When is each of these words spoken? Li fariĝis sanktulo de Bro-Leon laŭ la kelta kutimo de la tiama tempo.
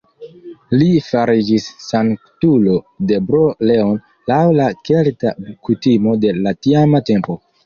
Li 0.81 0.85
fariĝis 1.09 1.67
sanktulo 1.87 2.77
de 3.11 3.19
Bro-Leon 3.27 3.93
laŭ 4.33 4.41
la 4.61 4.67
kelta 4.91 5.35
kutimo 5.69 6.17
de 6.27 6.35
la 6.41 6.57
tiama 6.69 7.05
tempo. 7.13 7.39